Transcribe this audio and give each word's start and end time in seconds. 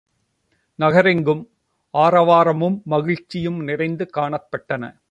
நகரெங்கும் 0.75 1.49
ஆரவாரமும் 1.93 2.81
மகிழ்ச்சியும் 2.83 3.63
நிறைந்து 3.63 4.09
காணப்பட்டன. 4.17 4.93